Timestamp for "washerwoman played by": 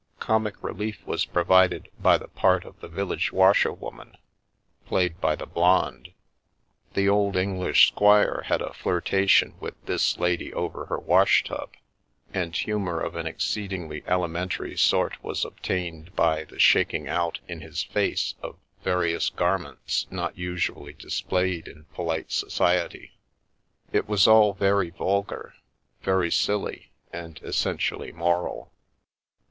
3.31-5.35